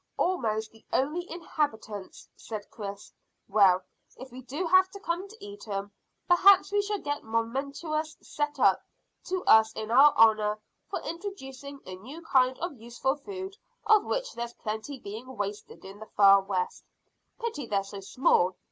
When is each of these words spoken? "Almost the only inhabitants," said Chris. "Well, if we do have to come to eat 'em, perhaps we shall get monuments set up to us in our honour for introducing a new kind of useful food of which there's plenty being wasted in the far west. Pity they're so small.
"Almost 0.17 0.71
the 0.71 0.83
only 0.91 1.29
inhabitants," 1.29 2.27
said 2.35 2.67
Chris. 2.71 3.13
"Well, 3.47 3.83
if 4.17 4.31
we 4.31 4.41
do 4.41 4.65
have 4.65 4.89
to 4.89 4.99
come 4.99 5.27
to 5.27 5.45
eat 5.45 5.67
'em, 5.67 5.91
perhaps 6.27 6.71
we 6.71 6.81
shall 6.81 6.97
get 6.97 7.21
monuments 7.23 7.83
set 8.19 8.59
up 8.59 8.81
to 9.25 9.45
us 9.45 9.71
in 9.73 9.91
our 9.91 10.11
honour 10.17 10.59
for 10.89 11.01
introducing 11.01 11.81
a 11.85 11.97
new 11.97 12.23
kind 12.23 12.57
of 12.57 12.81
useful 12.81 13.15
food 13.17 13.55
of 13.85 14.03
which 14.03 14.33
there's 14.33 14.55
plenty 14.55 14.97
being 14.97 15.37
wasted 15.37 15.85
in 15.85 15.99
the 15.99 16.07
far 16.17 16.41
west. 16.41 16.83
Pity 17.39 17.67
they're 17.67 17.83
so 17.83 17.99
small. 17.99 18.55